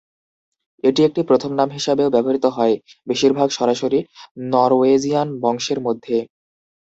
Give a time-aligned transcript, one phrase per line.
[0.83, 2.75] এটি একটি প্রথম নাম হিসাবেও ব্যবহৃত হয়,
[3.07, 3.99] বেশিরভাগ সরাসরি
[4.51, 6.17] নরওয়েজিয়ান বংশের মধ্যে।